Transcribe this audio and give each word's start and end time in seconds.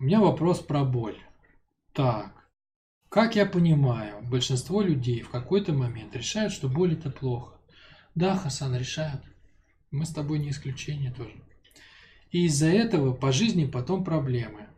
У 0.00 0.04
меня 0.04 0.18
вопрос 0.18 0.60
про 0.60 0.82
боль. 0.82 1.18
Так, 1.92 2.32
как 3.10 3.36
я 3.36 3.44
понимаю, 3.44 4.22
большинство 4.26 4.80
людей 4.80 5.20
в 5.20 5.28
какой-то 5.28 5.74
момент 5.74 6.16
решают, 6.16 6.54
что 6.54 6.70
боль 6.70 6.94
это 6.94 7.10
плохо. 7.10 7.60
Да, 8.14 8.34
Хасан, 8.34 8.74
решают. 8.74 9.20
Мы 9.90 10.06
с 10.06 10.08
тобой 10.08 10.38
не 10.38 10.50
исключение 10.50 11.12
тоже. 11.12 11.34
И 12.30 12.46
из-за 12.46 12.68
этого 12.68 13.12
по 13.12 13.30
жизни 13.30 13.66
потом 13.66 14.02
проблемы. 14.02 14.68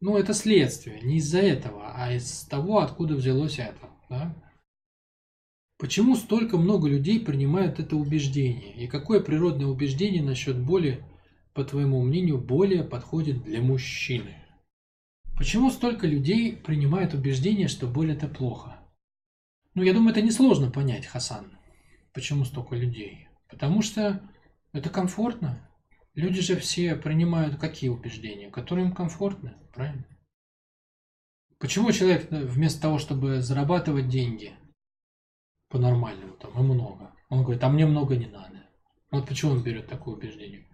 Ну, 0.00 0.16
это 0.16 0.32
следствие, 0.32 1.02
не 1.02 1.18
из-за 1.18 1.40
этого, 1.40 1.92
а 1.94 2.10
из 2.10 2.44
того, 2.44 2.78
откуда 2.78 3.16
взялось 3.16 3.58
это. 3.58 3.90
Да? 4.08 4.34
Почему 5.76 6.16
столько 6.16 6.56
много 6.56 6.88
людей 6.88 7.20
принимают 7.20 7.78
это 7.78 7.94
убеждение? 7.94 8.74
И 8.82 8.86
какое 8.86 9.20
природное 9.20 9.66
убеждение 9.66 10.22
насчет 10.22 10.58
боли, 10.58 11.04
по 11.54 11.64
твоему 11.64 12.02
мнению, 12.02 12.38
более 12.38 12.84
подходит 12.84 13.42
для 13.42 13.60
мужчины? 13.60 14.36
Почему 15.36 15.70
столько 15.70 16.06
людей 16.06 16.56
принимают 16.56 17.14
убеждение, 17.14 17.68
что 17.68 17.86
боль 17.86 18.12
это 18.12 18.28
плохо? 18.28 18.78
Ну, 19.74 19.82
я 19.82 19.94
думаю, 19.94 20.10
это 20.10 20.22
несложно 20.22 20.70
понять, 20.70 21.06
Хасан. 21.06 21.56
Почему 22.12 22.44
столько 22.44 22.76
людей? 22.76 23.28
Потому 23.48 23.82
что 23.82 24.20
это 24.72 24.90
комфортно. 24.90 25.66
Люди 26.14 26.40
же 26.40 26.56
все 26.56 26.96
принимают 26.96 27.56
какие 27.56 27.88
убеждения, 27.88 28.50
которые 28.50 28.86
им 28.86 28.92
комфортны, 28.92 29.54
правильно? 29.72 30.04
Почему 31.58 31.92
человек 31.92 32.32
э, 32.32 32.44
вместо 32.44 32.82
того, 32.82 32.98
чтобы 32.98 33.42
зарабатывать 33.42 34.08
деньги 34.08 34.54
по-нормальному, 35.68 36.34
там, 36.34 36.52
и 36.58 36.62
много, 36.62 37.14
он 37.28 37.42
говорит, 37.42 37.62
а 37.62 37.68
мне 37.68 37.86
много 37.86 38.16
не 38.16 38.26
надо. 38.26 38.66
Вот 39.10 39.28
почему 39.28 39.52
он 39.52 39.62
берет 39.62 39.86
такое 39.86 40.16
убеждение? 40.16 40.66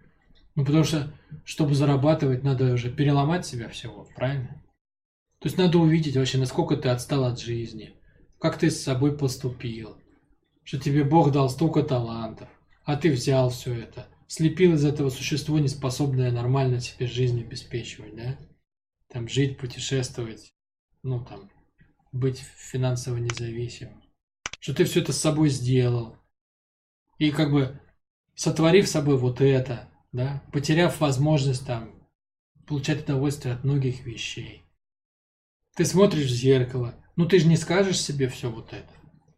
Ну, 0.57 0.65
потому 0.65 0.83
что, 0.83 1.13
чтобы 1.45 1.75
зарабатывать, 1.75 2.43
надо 2.43 2.73
уже 2.73 2.89
переломать 2.89 3.45
себя 3.45 3.69
всего, 3.69 4.07
правильно? 4.15 4.59
То 5.37 5.49
есть 5.49 5.57
надо 5.59 5.77
увидеть 5.77 6.17
вообще, 6.17 6.39
насколько 6.39 6.75
ты 6.75 6.89
отстал 6.89 7.25
от 7.25 7.39
жизни, 7.39 7.93
как 8.39 8.57
ты 8.57 8.71
с 8.71 8.81
собой 8.81 9.15
поступил, 9.15 10.01
что 10.63 10.79
тебе 10.79 11.03
Бог 11.03 11.31
дал 11.31 11.51
столько 11.51 11.83
талантов, 11.83 12.49
а 12.85 12.97
ты 12.97 13.11
взял 13.11 13.51
все 13.51 13.75
это, 13.75 14.07
слепил 14.25 14.73
из 14.73 14.83
этого 14.83 15.11
существо, 15.11 15.59
неспособное 15.59 16.31
нормально 16.31 16.79
себе 16.79 17.05
жизнь 17.05 17.39
обеспечивать, 17.39 18.15
да? 18.15 18.35
Там 19.09 19.29
жить, 19.29 19.59
путешествовать, 19.59 20.51
ну 21.03 21.23
там, 21.23 21.51
быть 22.11 22.39
финансово 22.39 23.17
независимым. 23.17 24.01
Что 24.59 24.73
ты 24.73 24.85
все 24.85 25.01
это 25.01 25.13
с 25.13 25.21
собой 25.21 25.49
сделал. 25.49 26.17
И 27.19 27.29
как 27.29 27.51
бы 27.51 27.79
сотворив 28.33 28.87
с 28.87 28.91
собой 28.91 29.19
вот 29.19 29.39
это, 29.39 29.87
да, 30.17 30.43
потеряв 30.51 30.99
возможность 30.99 31.65
там 31.65 31.91
получать 32.65 33.03
удовольствие 33.03 33.53
от 33.53 33.63
многих 33.63 34.03
вещей. 34.05 34.63
Ты 35.75 35.85
смотришь 35.85 36.25
в 36.25 36.35
зеркало, 36.35 36.95
ну 37.15 37.27
ты 37.27 37.39
же 37.39 37.47
не 37.47 37.55
скажешь 37.55 38.01
себе 38.01 38.27
все 38.27 38.51
вот 38.51 38.73
это. 38.73 38.89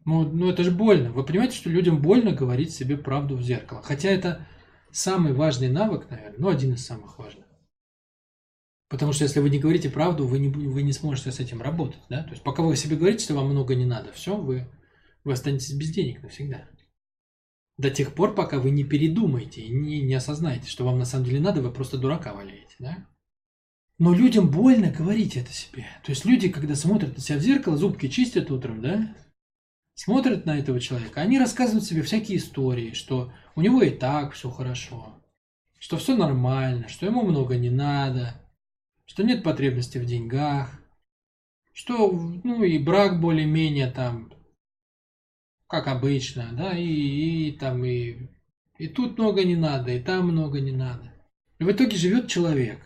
Ну, 0.06 0.22
ну 0.22 0.48
это 0.48 0.64
же 0.64 0.70
больно. 0.70 1.12
Вы 1.12 1.22
понимаете, 1.22 1.56
что 1.56 1.68
людям 1.68 2.00
больно 2.00 2.32
говорить 2.32 2.74
себе 2.74 2.96
правду 2.96 3.36
в 3.36 3.42
зеркало. 3.42 3.82
Хотя 3.82 4.08
это 4.08 4.48
самый 4.90 5.34
важный 5.34 5.68
навык, 5.68 6.08
наверное, 6.08 6.38
ну 6.38 6.48
один 6.48 6.72
из 6.72 6.84
самых 6.84 7.18
важных. 7.18 7.44
Потому 8.88 9.12
что 9.12 9.24
если 9.24 9.40
вы 9.40 9.50
не 9.50 9.58
говорите 9.58 9.90
правду, 9.90 10.26
вы 10.26 10.38
не, 10.38 10.48
вы 10.48 10.82
не 10.82 10.92
сможете 10.92 11.30
с 11.30 11.40
этим 11.40 11.60
работать. 11.60 12.00
Да? 12.08 12.24
То 12.24 12.30
есть 12.30 12.42
пока 12.42 12.62
вы 12.62 12.74
себе 12.74 12.96
говорите, 12.96 13.22
что 13.22 13.34
вам 13.34 13.50
много 13.50 13.74
не 13.74 13.84
надо, 13.84 14.12
все, 14.12 14.34
вы, 14.34 14.66
вы 15.24 15.32
останетесь 15.34 15.74
без 15.74 15.90
денег 15.90 16.22
навсегда. 16.22 16.66
До 17.80 17.88
тех 17.88 18.12
пор, 18.12 18.34
пока 18.34 18.58
вы 18.58 18.70
не 18.72 18.84
передумаете 18.84 19.62
и 19.62 19.70
не, 19.70 20.02
не 20.02 20.12
осознаете, 20.12 20.68
что 20.68 20.84
вам 20.84 20.98
на 20.98 21.06
самом 21.06 21.24
деле 21.24 21.40
надо, 21.40 21.62
вы 21.62 21.72
просто 21.72 21.96
дурака 21.96 22.34
валяете. 22.34 22.74
Да? 22.78 23.06
Но 23.98 24.12
людям 24.12 24.50
больно 24.50 24.90
говорить 24.90 25.34
это 25.34 25.50
себе. 25.50 25.86
То 26.04 26.10
есть 26.10 26.26
люди, 26.26 26.50
когда 26.50 26.74
смотрят 26.74 27.16
на 27.16 27.22
себя 27.22 27.38
в 27.38 27.40
зеркало, 27.40 27.78
зубки 27.78 28.08
чистят 28.08 28.50
утром, 28.50 28.82
да, 28.82 29.16
смотрят 29.94 30.44
на 30.44 30.58
этого 30.58 30.78
человека, 30.78 31.22
они 31.22 31.38
рассказывают 31.38 31.86
себе 31.86 32.02
всякие 32.02 32.36
истории, 32.36 32.92
что 32.92 33.32
у 33.56 33.62
него 33.62 33.80
и 33.80 33.88
так 33.88 34.34
все 34.34 34.50
хорошо, 34.50 35.14
что 35.78 35.96
все 35.96 36.14
нормально, 36.14 36.86
что 36.88 37.06
ему 37.06 37.22
много 37.22 37.56
не 37.56 37.70
надо, 37.70 38.34
что 39.06 39.22
нет 39.22 39.42
потребности 39.42 39.96
в 39.96 40.04
деньгах, 40.04 40.70
что, 41.72 42.12
ну, 42.44 42.62
и 42.62 42.76
брак 42.76 43.22
более-менее 43.22 43.90
там, 43.90 44.30
как 45.70 45.86
обычно, 45.86 46.48
да, 46.52 46.76
и, 46.76 46.84
и 46.84 47.52
там, 47.52 47.84
и, 47.84 48.28
и 48.76 48.88
тут 48.88 49.16
много 49.16 49.44
не 49.44 49.54
надо, 49.54 49.92
и 49.92 50.02
там 50.02 50.26
много 50.26 50.60
не 50.60 50.72
надо. 50.72 51.14
И 51.60 51.64
в 51.64 51.70
итоге 51.70 51.96
живет 51.96 52.26
человек, 52.26 52.80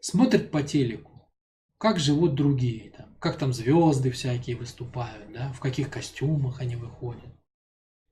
смотрит 0.00 0.50
по 0.50 0.62
телеку, 0.62 1.30
как 1.76 1.98
живут 1.98 2.34
другие 2.34 2.90
там, 2.90 3.14
как 3.18 3.36
там 3.36 3.52
звезды 3.52 4.10
всякие 4.10 4.56
выступают, 4.56 5.30
да, 5.34 5.52
в 5.52 5.60
каких 5.60 5.90
костюмах 5.90 6.62
они 6.62 6.74
выходят, 6.74 7.38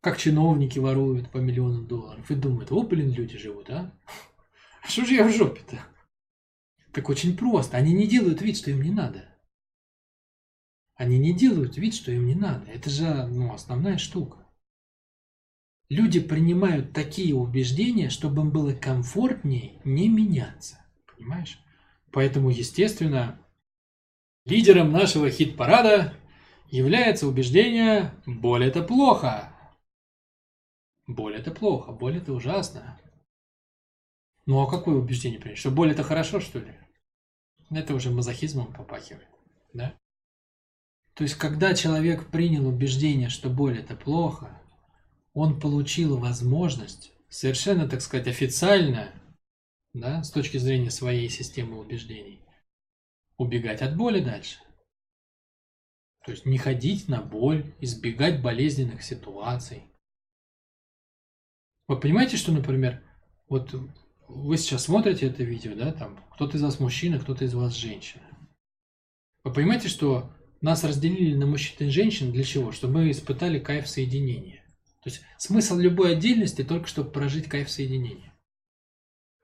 как 0.02 0.18
чиновники 0.18 0.78
воруют 0.78 1.30
по 1.30 1.38
миллионам 1.38 1.86
долларов 1.86 2.30
и 2.30 2.34
думают, 2.34 2.70
о, 2.70 2.82
блин, 2.82 3.10
люди 3.10 3.38
живут, 3.38 3.70
а? 3.70 3.90
Что 4.86 5.06
же 5.06 5.14
я 5.14 5.26
в 5.26 5.32
жопе-то? 5.32 5.80
Так 6.92 7.08
очень 7.08 7.34
просто. 7.36 7.78
Они 7.78 7.94
не 7.94 8.06
делают 8.06 8.42
вид, 8.42 8.58
что 8.58 8.70
им 8.70 8.82
не 8.82 8.90
надо. 8.90 9.34
Они 10.98 11.16
не 11.16 11.32
делают 11.32 11.76
вид, 11.76 11.94
что 11.94 12.10
им 12.10 12.26
не 12.26 12.34
надо. 12.34 12.68
Это 12.68 12.90
же 12.90 13.26
ну, 13.28 13.54
основная 13.54 13.98
штука. 13.98 14.44
Люди 15.88 16.18
принимают 16.18 16.92
такие 16.92 17.34
убеждения, 17.36 18.10
чтобы 18.10 18.42
им 18.42 18.50
было 18.50 18.74
комфортнее 18.74 19.80
не 19.84 20.08
меняться. 20.08 20.84
Понимаешь? 21.06 21.60
Поэтому, 22.10 22.50
естественно, 22.50 23.40
лидером 24.44 24.90
нашего 24.90 25.30
хит-парада 25.30 26.14
является 26.68 27.28
убеждение 27.28 28.12
«боль 28.26 28.64
это 28.64 28.82
плохо». 28.82 29.54
Боль 31.06 31.36
это 31.36 31.52
плохо, 31.52 31.92
боль 31.92 32.18
это 32.18 32.32
ужасно. 32.32 33.00
Ну 34.46 34.60
а 34.60 34.68
какое 34.68 34.96
убеждение 34.96 35.38
принять? 35.38 35.58
Что 35.58 35.70
боль 35.70 35.92
это 35.92 36.02
хорошо, 36.02 36.40
что 36.40 36.58
ли? 36.58 36.74
Это 37.70 37.94
уже 37.94 38.10
мазохизмом 38.10 38.72
попахивает, 38.72 39.28
да? 39.72 39.96
То 41.18 41.24
есть, 41.24 41.34
когда 41.34 41.74
человек 41.74 42.30
принял 42.30 42.68
убеждение, 42.68 43.28
что 43.28 43.50
боль 43.50 43.80
это 43.80 43.96
плохо, 43.96 44.56
он 45.32 45.58
получил 45.58 46.16
возможность 46.16 47.12
совершенно, 47.28 47.88
так 47.88 48.02
сказать, 48.02 48.28
официально, 48.28 49.12
да, 49.94 50.22
с 50.22 50.30
точки 50.30 50.58
зрения 50.58 50.92
своей 50.92 51.28
системы 51.28 51.80
убеждений, 51.80 52.40
убегать 53.36 53.82
от 53.82 53.96
боли 53.96 54.20
дальше. 54.20 54.60
То 56.24 56.30
есть 56.30 56.46
не 56.46 56.56
ходить 56.56 57.08
на 57.08 57.20
боль, 57.20 57.74
избегать 57.80 58.40
болезненных 58.40 59.02
ситуаций. 59.02 59.82
Вы 61.88 61.98
понимаете, 61.98 62.36
что, 62.36 62.52
например, 62.52 63.02
вот 63.48 63.74
вы 64.28 64.56
сейчас 64.56 64.84
смотрите 64.84 65.26
это 65.26 65.42
видео, 65.42 65.74
да, 65.74 65.92
там, 65.92 66.24
кто-то 66.34 66.58
из 66.58 66.62
вас 66.62 66.78
мужчина, 66.78 67.18
кто-то 67.18 67.44
из 67.44 67.54
вас 67.54 67.74
женщина. 67.74 68.22
Вы 69.42 69.52
понимаете, 69.52 69.88
что 69.88 70.32
нас 70.60 70.84
разделили 70.84 71.34
на 71.34 71.46
мужчин 71.46 71.88
и 71.88 71.90
женщин 71.90 72.32
для 72.32 72.44
чего? 72.44 72.72
Чтобы 72.72 73.00
мы 73.00 73.10
испытали 73.10 73.58
кайф 73.58 73.88
соединения. 73.88 74.64
То 75.02 75.10
есть 75.10 75.22
смысл 75.38 75.76
любой 75.76 76.12
отдельности 76.12 76.64
только 76.64 76.88
чтобы 76.88 77.10
прожить 77.10 77.48
кайф 77.48 77.70
соединения. 77.70 78.34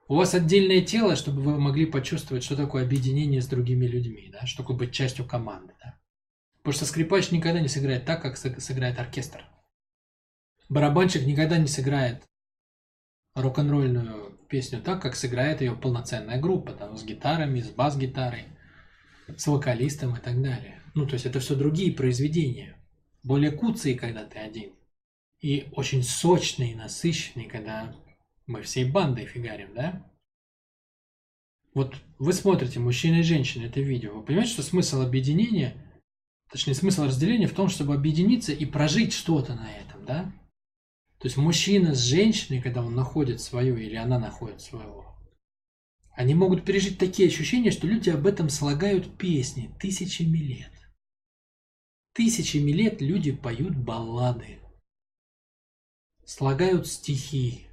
У 0.07 0.17
вас 0.17 0.35
отдельное 0.35 0.83
тело, 0.83 1.17
чтобы 1.17 1.41
вы 1.41 1.59
могли 1.59 1.87
почувствовать, 1.87 2.45
что 2.45 2.57
такое 2.57 2.85
объединение 2.85 3.41
с 3.41 3.47
другими 3.47 3.87
людьми, 3.87 4.29
да, 4.31 4.45
что 4.47 4.63
такое 4.63 4.77
быть 4.77 4.93
частью 4.93 5.25
команды. 5.25 5.73
Да. 5.83 5.99
Потому 6.59 6.75
что 6.75 6.85
скрипач 6.85 7.31
никогда 7.31 7.61
не 7.61 7.69
сыграет 7.69 8.05
так, 8.05 8.21
как 8.21 8.37
сыграет 8.37 8.99
оркестр. 8.99 9.45
Барабанщик 10.69 11.25
никогда 11.27 11.57
не 11.57 11.69
сыграет 11.69 12.23
рок-н-ролльную 13.35 14.39
песню 14.49 14.81
так, 14.83 15.01
как 15.01 15.17
сыграет 15.17 15.61
ее 15.61 15.75
полноценная 15.75 16.41
группа, 16.41 16.73
там, 16.73 16.97
с 16.97 17.05
гитарами, 17.05 17.61
с 17.61 17.71
бас-гитарой, 17.71 18.45
с 19.37 19.47
вокалистом 19.47 20.17
и 20.17 20.21
так 20.21 20.41
далее. 20.43 20.81
Ну, 20.95 21.07
то 21.07 21.15
есть 21.15 21.27
это 21.27 21.41
все 21.41 21.57
другие 21.57 21.93
произведения. 21.93 22.77
Более 23.23 23.51
куцые, 23.51 23.97
когда 23.97 24.25
ты 24.25 24.39
один. 24.39 24.73
И 25.41 25.69
очень 25.73 26.03
сочные, 26.03 26.77
насыщенные, 26.77 27.49
когда 27.49 27.95
мы 28.47 28.63
всей 28.63 28.91
бандой 28.91 29.27
фигарим, 29.27 29.75
да? 29.75 30.11
Вот 31.75 31.97
вы 32.19 32.33
смотрите, 32.33 32.79
мужчина 32.79 33.17
и 33.17 33.23
женщина, 33.23 33.65
это 33.65 33.81
видео. 33.81 34.15
Вы 34.15 34.23
понимаете, 34.23 34.53
что 34.53 34.63
смысл 34.63 35.01
объединения, 35.01 35.75
точнее 36.51 36.75
смысл 36.75 37.05
разделения 37.05 37.49
в 37.49 37.55
том, 37.55 37.69
чтобы 37.69 37.95
объединиться 37.95 38.53
и 38.53 38.65
прожить 38.65 39.13
что-то 39.13 39.55
на 39.55 39.71
этом, 39.73 40.05
да? 40.07 40.33
То 41.19 41.27
есть 41.27 41.37
мужчина 41.37 41.95
с 41.95 42.01
женщиной, 42.01 42.63
когда 42.63 42.85
он 42.85 42.95
находит 42.95 43.41
свою 43.41 43.77
или 43.77 43.97
она 43.97 44.21
находит 44.21 44.61
своего, 44.61 45.17
они 46.13 46.35
могут 46.35 46.65
пережить 46.65 46.99
такие 46.99 47.29
ощущения, 47.29 47.73
что 47.73 47.89
люди 47.89 48.11
об 48.11 48.27
этом 48.27 48.49
слагают 48.49 49.19
песни 49.19 49.75
тысячами 49.81 50.39
лет. 50.39 50.71
Тысячами 52.15 52.71
лет 52.71 53.03
люди 53.03 53.33
поют 53.33 53.77
баллады, 53.77 54.61
слагают 56.25 56.87
стихи, 56.87 57.67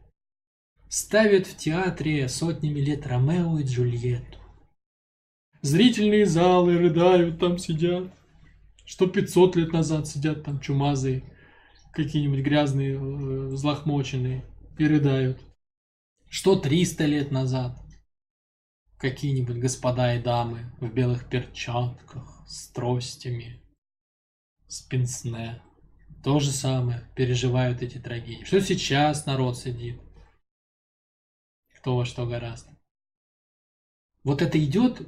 ставят 0.90 1.46
в 1.46 1.56
театре 1.58 2.28
сотнями 2.28 2.80
лет 2.80 3.06
Ромео 3.06 3.60
и 3.60 3.64
Джульетту. 3.64 4.40
Зрительные 5.62 6.26
залы 6.26 6.76
рыдают, 6.80 7.40
там 7.40 7.60
сидят. 7.60 8.12
Что 8.84 9.06
500 9.06 9.58
лет 9.58 9.74
назад 9.74 10.08
сидят 10.08 10.44
там 10.44 10.60
чумазые, 10.60 11.24
какие-нибудь 11.94 12.44
грязные, 12.44 12.96
э, 12.96 13.48
взлохмоченные 13.50 14.44
и 14.80 14.88
рыдают. 14.88 15.40
Что 16.30 16.56
300 16.56 17.06
лет 17.06 17.30
назад 17.30 17.80
какие-нибудь 18.98 19.58
господа 19.58 20.16
и 20.16 20.22
дамы 20.22 20.74
в 20.80 20.92
белых 20.92 21.30
перчатках, 21.30 22.44
с 22.48 22.70
тростями, 22.70 23.61
с 24.72 24.82
пенсне. 24.82 25.62
То 26.24 26.40
же 26.40 26.52
самое, 26.52 27.06
переживают 27.16 27.82
эти 27.82 27.98
трагедии. 27.98 28.46
Что 28.46 28.62
сейчас 28.62 29.26
народ 29.26 29.58
сидит? 29.58 30.00
Кто 31.76 31.98
во 31.98 32.06
что 32.06 32.26
гораздо. 32.26 32.72
Вот 34.24 34.42
это 34.42 34.64
идет 34.64 35.06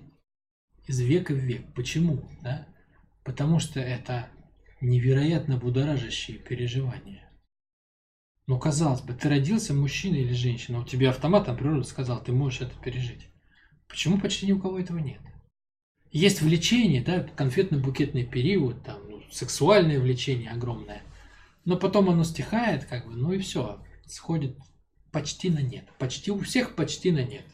из 0.85 0.99
века 0.99 1.33
в 1.33 1.37
век. 1.37 1.73
Почему? 1.75 2.29
Да? 2.41 2.67
Потому 3.23 3.59
что 3.59 3.79
это 3.79 4.29
невероятно 4.81 5.57
будоражащие 5.57 6.39
переживания. 6.39 7.31
Ну, 8.47 8.59
казалось 8.59 9.01
бы, 9.01 9.13
ты 9.13 9.29
родился 9.29 9.73
мужчина 9.73 10.15
или 10.15 10.33
женщина, 10.33 10.81
у 10.81 10.85
тебя 10.85 11.11
автоматом 11.11 11.55
природа 11.55 11.83
сказал, 11.83 12.21
ты 12.21 12.33
можешь 12.33 12.59
это 12.59 12.75
пережить. 12.81 13.29
Почему 13.87 14.19
почти 14.19 14.47
ни 14.47 14.51
у 14.51 14.59
кого 14.59 14.77
этого 14.79 14.97
нет? 14.97 15.21
Есть 16.11 16.41
влечение, 16.41 17.01
да, 17.01 17.23
конфетно-букетный 17.23 18.25
период, 18.25 18.83
там, 18.83 19.02
сексуальное 19.33 19.99
влечение 19.99 20.51
огромное, 20.51 21.01
но 21.65 21.77
потом 21.77 22.09
оно 22.09 22.23
стихает, 22.23 22.85
как 22.85 23.05
бы, 23.05 23.13
ну 23.13 23.31
и 23.33 23.39
все, 23.39 23.83
сходит 24.05 24.57
почти 25.11 25.49
на 25.49 25.59
нет. 25.59 25.87
Почти 25.99 26.31
у 26.31 26.39
всех 26.39 26.75
почти 26.75 27.11
на 27.11 27.23
нет. 27.23 27.45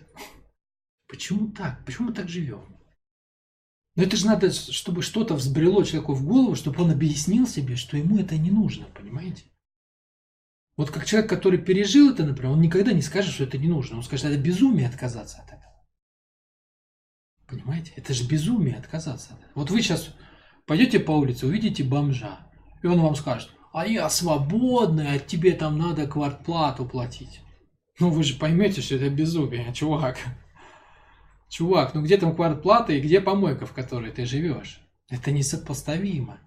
Почему 1.07 1.51
так? 1.51 1.83
Почему 1.85 2.09
мы 2.09 2.13
так 2.13 2.29
живем? 2.29 2.77
Но 3.95 4.03
это 4.03 4.15
же 4.15 4.25
надо, 4.27 4.51
чтобы 4.51 5.01
что-то 5.01 5.35
взбрело 5.35 5.83
человеку 5.83 6.13
в 6.13 6.25
голову, 6.25 6.55
чтобы 6.55 6.81
он 6.83 6.91
объяснил 6.91 7.47
себе, 7.47 7.75
что 7.75 7.97
ему 7.97 8.17
это 8.17 8.37
не 8.37 8.51
нужно, 8.51 8.85
понимаете? 8.85 9.43
Вот 10.77 10.91
как 10.91 11.05
человек, 11.05 11.29
который 11.29 11.59
пережил 11.59 12.11
это, 12.13 12.23
например, 12.23 12.53
он 12.53 12.61
никогда 12.61 12.93
не 12.93 13.01
скажет, 13.01 13.33
что 13.33 13.43
это 13.43 13.57
не 13.57 13.67
нужно. 13.67 13.97
Он 13.97 14.03
скажет, 14.03 14.27
это 14.27 14.37
безумие 14.37 14.87
отказаться 14.87 15.39
от 15.41 15.47
этого. 15.47 15.85
Понимаете? 17.47 17.91
Это 17.97 18.13
же 18.13 18.25
безумие 18.25 18.77
отказаться 18.77 19.33
от 19.33 19.39
этого. 19.39 19.51
Вот 19.55 19.71
вы 19.71 19.81
сейчас 19.81 20.15
пойдете 20.69 21.00
по 21.00 21.13
улице, 21.13 21.48
увидите 21.48 21.83
бомжа, 21.83 22.42
и 22.83 22.88
он 22.88 23.01
вам 23.01 23.16
скажет, 23.16 23.50
а 23.74 23.88
я 23.88 24.07
свободный, 24.07 25.16
а 25.16 25.18
тебе 25.18 25.54
там 25.54 25.80
надо 25.80 26.06
квартплату 26.06 26.86
платить. 26.86 27.42
Ну 28.00 28.12
вы 28.12 28.24
же 28.24 28.38
поймете, 28.38 28.81
что 28.81 28.94
это 28.95 29.10
безумие, 29.10 29.74
чувак. 29.74 30.19
Чувак, 31.50 31.95
ну 31.95 32.04
где 32.04 32.19
там 32.19 32.36
квартплата 32.36 32.94
и 32.94 33.01
где 33.01 33.19
помойка, 33.19 33.66
в 33.66 33.74
которой 33.74 34.12
ты 34.12 34.27
живешь? 34.27 34.80
Это 35.10 35.31
несопоставимо. 35.31 36.39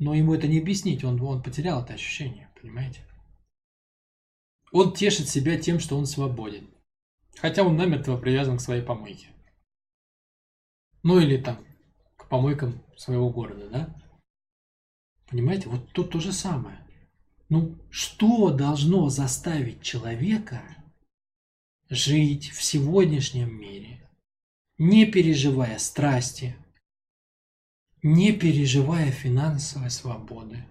Но 0.00 0.14
ему 0.14 0.34
это 0.34 0.48
не 0.48 0.58
объяснить, 0.58 1.04
он, 1.04 1.20
он 1.20 1.40
потерял 1.40 1.84
это 1.84 1.94
ощущение, 1.94 2.50
понимаете? 2.60 3.06
Он 4.72 4.92
тешит 4.92 5.28
себя 5.28 5.56
тем, 5.56 5.78
что 5.78 5.96
он 5.96 6.06
свободен. 6.06 6.70
Хотя 7.38 7.62
он 7.62 7.76
намертво 7.76 8.16
привязан 8.16 8.58
к 8.58 8.62
своей 8.62 8.82
помойке. 8.82 9.28
Ну 11.04 11.20
или 11.20 11.36
там 11.36 11.69
помойкам 12.30 12.80
своего 12.96 13.28
города, 13.28 13.68
да? 13.68 13.96
Понимаете, 15.28 15.68
вот 15.68 15.92
тут 15.92 16.12
то 16.12 16.20
же 16.20 16.32
самое. 16.32 16.78
Ну, 17.50 17.76
что 17.90 18.50
должно 18.50 19.10
заставить 19.10 19.82
человека 19.82 20.62
жить 21.88 22.50
в 22.50 22.62
сегодняшнем 22.62 23.52
мире, 23.52 24.08
не 24.78 25.06
переживая 25.06 25.78
страсти, 25.78 26.56
не 28.02 28.32
переживая 28.32 29.10
финансовой 29.10 29.90
свободы, 29.90 30.64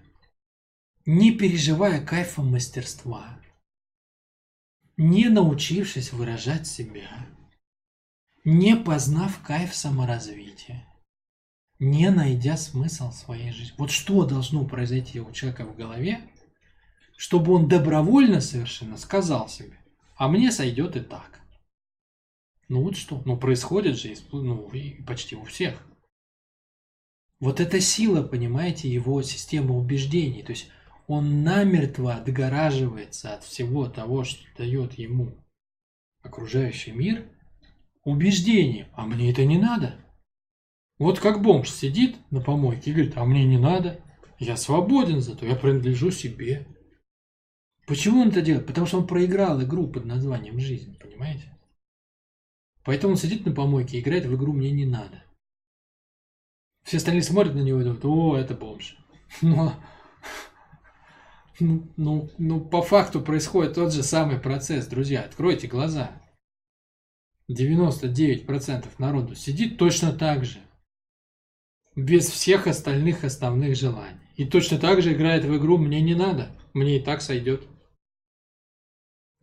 не 1.05 1.37
переживая 1.37 2.03
кайфа 2.03 2.41
мастерства, 2.41 3.37
не 4.95 5.27
научившись 5.27 6.13
выражать 6.13 6.67
себя, 6.67 7.27
не 8.45 8.77
познав 8.77 9.43
кайф 9.43 9.75
саморазвития, 9.75 10.88
не 11.79 12.09
найдя 12.11 12.57
смысл 12.57 13.11
своей 13.11 13.51
жизни. 13.51 13.73
Вот 13.77 13.89
что 13.91 14.25
должно 14.25 14.65
произойти 14.65 15.19
у 15.19 15.31
человека 15.31 15.65
в 15.65 15.75
голове, 15.75 16.21
чтобы 17.17 17.53
он 17.53 17.67
добровольно 17.67 18.41
совершенно 18.41 18.97
сказал 18.97 19.47
себе, 19.47 19.77
а 20.15 20.27
мне 20.27 20.51
сойдет 20.51 20.95
и 20.95 20.99
так. 20.99 21.39
Ну 22.67 22.83
вот 22.83 22.97
что, 22.97 23.21
ну 23.25 23.37
происходит 23.37 23.97
же 23.97 24.13
ну, 24.31 24.69
почти 25.07 25.35
у 25.35 25.43
всех. 25.43 25.83
Вот 27.39 27.59
эта 27.61 27.79
сила, 27.79 28.21
понимаете, 28.21 28.89
его 28.89 29.21
система 29.23 29.75
убеждений. 29.75 30.43
То 30.43 30.51
есть 30.51 30.69
он 31.07 31.43
намертво 31.43 32.15
отгораживается 32.15 33.33
от 33.33 33.43
всего 33.43 33.87
того, 33.87 34.25
что 34.25 34.43
дает 34.57 34.99
ему 34.99 35.33
окружающий 36.21 36.91
мир, 36.91 37.27
убеждение, 38.03 38.89
а 38.93 39.05
мне 39.05 39.31
это 39.31 39.45
не 39.45 39.57
надо. 39.57 39.95
Вот 40.99 41.19
как 41.19 41.41
бомж 41.41 41.71
сидит 41.71 42.17
на 42.29 42.41
помойке 42.41 42.91
и 42.91 42.93
говорит, 42.93 43.13
а 43.15 43.23
мне 43.23 43.45
не 43.45 43.57
надо, 43.57 44.01
я 44.37 44.57
свободен 44.57 45.21
зато, 45.21 45.45
я 45.45 45.55
принадлежу 45.55 46.11
себе. 46.11 46.67
Почему 47.87 48.21
он 48.21 48.27
это 48.27 48.41
делает? 48.41 48.67
Потому 48.67 48.85
что 48.85 48.97
он 48.99 49.07
проиграл 49.07 49.61
игру 49.63 49.87
под 49.87 50.05
названием 50.05 50.59
«Жизнь», 50.59 50.99
понимаете? 50.99 51.57
Поэтому 52.83 53.13
он 53.13 53.17
сидит 53.17 53.45
на 53.45 53.53
помойке 53.53 53.97
и 53.97 54.01
играет 54.01 54.25
в 54.25 54.35
игру 54.35 54.53
«Мне 54.53 54.71
не 54.71 54.85
надо». 54.85 55.23
Все 56.83 56.97
остальные 56.97 57.23
смотрят 57.23 57.55
на 57.55 57.61
него 57.61 57.79
и 57.79 57.83
думают, 57.83 58.05
о, 58.05 58.37
это 58.37 58.53
бомж. 58.53 58.97
Но, 59.41 59.73
ну, 61.59 61.87
ну, 61.95 62.29
ну, 62.37 62.61
по 62.61 62.81
факту 62.81 63.21
происходит 63.21 63.75
тот 63.75 63.93
же 63.93 64.03
самый 64.03 64.39
процесс, 64.39 64.85
друзья. 64.87 65.21
Откройте 65.21 65.67
глаза. 65.67 66.11
99% 67.49 68.87
народу 68.97 69.35
сидит 69.35 69.77
точно 69.77 70.11
так 70.13 70.45
же 70.45 70.59
без 71.99 72.29
всех 72.29 72.67
остальных 72.67 73.23
основных 73.23 73.75
желаний. 73.75 74.19
И 74.35 74.45
точно 74.45 74.77
так 74.77 75.01
же 75.01 75.13
играет 75.13 75.43
в 75.43 75.57
игру 75.57 75.77
«мне 75.77 76.01
не 76.01 76.15
надо», 76.15 76.49
«мне 76.73 76.97
и 76.97 77.03
так 77.03 77.21
сойдет». 77.21 77.67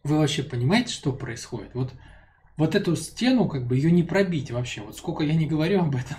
Вы 0.02 0.18
вообще 0.18 0.42
понимаете, 0.42 0.92
что 0.92 1.12
происходит? 1.12 1.74
Вот, 1.74 1.92
вот 2.56 2.74
эту 2.74 2.96
стену, 2.96 3.48
как 3.48 3.66
бы 3.66 3.76
ее 3.76 3.90
не 3.90 4.04
пробить 4.04 4.50
вообще. 4.50 4.80
Вот 4.80 4.96
сколько 4.96 5.24
я 5.24 5.34
не 5.34 5.46
говорю 5.46 5.80
об 5.80 5.96
этом. 5.96 6.16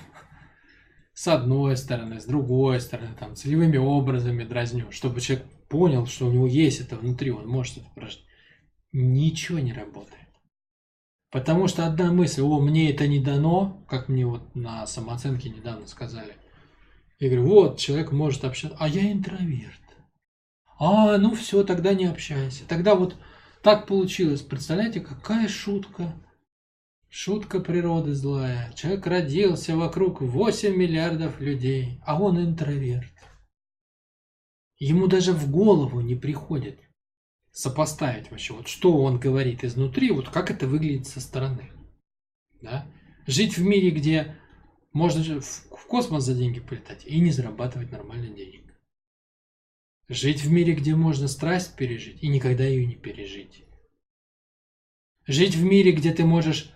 С 1.14 1.28
одной 1.28 1.78
стороны, 1.78 2.20
с 2.20 2.26
другой 2.26 2.80
стороны, 2.80 3.16
там, 3.20 3.36
целевыми 3.36 3.78
образами 3.78 4.44
дразню, 4.44 4.92
чтобы 4.92 5.22
человек 5.22 5.48
понял, 5.68 6.06
что 6.06 6.28
у 6.28 6.32
него 6.32 6.46
есть 6.46 6.80
это 6.80 6.96
внутри, 6.96 7.32
он 7.32 7.48
может 7.48 7.78
это 7.78 7.88
прожить. 7.96 8.24
Ничего 8.92 9.58
не 9.58 9.74
работает. 9.74 10.27
Потому 11.32 11.68
что 11.68 11.86
одна 11.86 12.12
мысль, 12.12 12.42
о, 12.42 12.60
мне 12.60 12.90
это 12.90 13.06
не 13.08 13.20
дано, 13.20 13.84
как 13.90 14.08
мне 14.08 14.26
вот 14.26 14.56
на 14.56 14.88
самооценке 14.88 15.50
недавно 15.50 15.86
сказали. 15.88 16.38
Я 17.20 17.30
говорю, 17.30 17.48
вот, 17.48 17.80
человек 17.80 18.12
может 18.12 18.46
общаться, 18.46 18.78
а 18.80 18.88
я 18.88 19.12
интроверт. 19.12 19.82
А, 20.80 21.18
ну 21.18 21.36
все, 21.36 21.64
тогда 21.64 21.94
не 21.94 22.06
общайся. 22.06 22.64
Тогда 22.68 22.96
вот 22.96 23.18
так 23.62 23.88
получилось. 23.88 24.42
Представляете, 24.42 25.02
какая 25.02 25.48
шутка. 25.50 26.14
Шутка 27.10 27.60
природы 27.60 28.14
злая. 28.14 28.72
Человек 28.76 29.08
родился 29.08 29.76
вокруг 29.76 30.22
8 30.22 30.76
миллиардов 30.76 31.42
людей, 31.42 32.00
а 32.06 32.22
он 32.22 32.40
интроверт. 32.40 33.12
Ему 34.78 35.08
даже 35.08 35.34
в 35.34 35.50
голову 35.50 36.02
не 36.02 36.16
приходит 36.16 36.87
сопоставить 37.58 38.30
вообще, 38.30 38.54
вот 38.54 38.68
что 38.68 38.96
он 39.02 39.20
говорит 39.20 39.64
изнутри, 39.64 40.12
вот 40.12 40.30
как 40.30 40.52
это 40.52 40.68
выглядит 40.68 41.08
со 41.08 41.20
стороны. 41.20 41.72
Да? 42.62 42.86
Жить 43.26 43.58
в 43.58 43.64
мире, 43.66 43.90
где 43.90 44.38
можно 44.94 45.42
в 45.42 45.88
космос 45.88 46.24
за 46.24 46.36
деньги 46.36 46.60
полетать 46.60 47.04
и 47.08 47.20
не 47.20 47.32
зарабатывать 47.32 47.92
нормально 47.92 48.28
денег. 48.28 48.62
Жить 50.08 50.44
в 50.44 50.52
мире, 50.52 50.76
где 50.76 50.96
можно 50.96 51.28
страсть 51.28 51.76
пережить 51.76 52.22
и 52.22 52.28
никогда 52.28 52.64
ее 52.64 52.86
не 52.86 52.96
пережить. 52.96 53.64
Жить 55.26 55.56
в 55.56 55.64
мире, 55.64 55.94
где 55.94 56.14
ты 56.14 56.26
можешь 56.26 56.72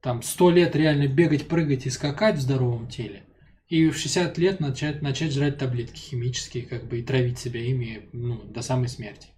там 0.00 0.20
сто 0.24 0.50
лет 0.50 0.74
реально 0.74 1.06
бегать, 1.06 1.46
прыгать 1.46 1.86
и 1.86 1.90
скакать 1.90 2.38
в 2.38 2.42
здоровом 2.42 2.88
теле, 2.88 3.22
и 3.68 3.88
в 3.88 3.96
60 3.96 4.36
лет 4.38 4.58
начать, 4.58 5.00
начать 5.00 5.32
жрать 5.32 5.58
таблетки 5.58 6.00
химические, 6.00 6.66
как 6.66 6.88
бы, 6.88 6.98
и 6.98 7.04
травить 7.04 7.38
себя 7.38 7.60
ими 7.60 8.08
ну, 8.12 8.42
до 8.42 8.62
самой 8.62 8.88
смерти. 8.88 9.28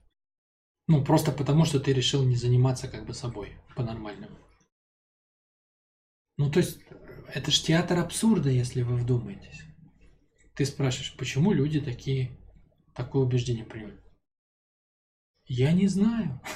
Ну, 0.88 1.05
просто 1.05 1.33
потому, 1.33 1.64
что 1.64 1.81
ты 1.81 1.93
решил 1.93 2.25
не 2.25 2.37
заниматься 2.37 2.88
как 2.88 3.07
бы 3.07 3.14
собой 3.14 3.57
по-нормальному. 3.75 4.37
Ну, 6.38 6.50
то 6.50 6.61
есть, 6.61 6.81
это 7.28 7.50
же 7.50 7.62
театр 7.62 7.99
абсурда, 7.99 8.50
если 8.50 8.83
вы 8.83 8.97
вдумаетесь. 8.97 9.62
Ты 10.55 10.64
спрашиваешь, 10.64 11.16
почему 11.16 11.52
люди 11.52 11.81
такие, 11.81 12.38
такое 12.95 13.23
убеждение 13.25 13.64
приняли? 13.64 14.00
Я 15.45 15.73
не 15.73 15.88
знаю. 15.88 16.40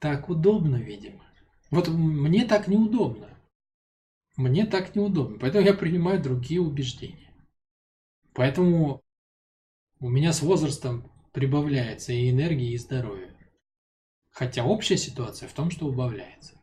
Так 0.00 0.28
удобно, 0.28 0.76
видимо. 0.76 1.24
Вот 1.70 1.88
мне 1.88 2.44
так 2.44 2.68
неудобно. 2.68 3.34
Мне 4.36 4.66
так 4.66 4.94
неудобно, 4.94 5.38
поэтому 5.38 5.64
я 5.64 5.72
принимаю 5.72 6.22
другие 6.22 6.60
убеждения. 6.60 7.32
Поэтому 8.34 9.00
у 10.00 10.10
меня 10.10 10.34
с 10.34 10.42
возрастом 10.42 11.10
прибавляется 11.34 12.12
и 12.12 12.30
энергии, 12.30 12.72
и 12.72 12.78
здоровья. 12.78 13.36
Хотя 14.30 14.64
общая 14.64 14.96
ситуация 14.96 15.48
в 15.48 15.52
том, 15.52 15.70
что 15.70 15.86
убавляется. 15.86 16.60